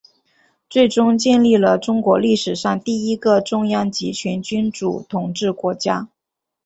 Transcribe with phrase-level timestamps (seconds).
[0.67, 6.09] 最终建立了中国历史上第一个中央集权君主统治国家。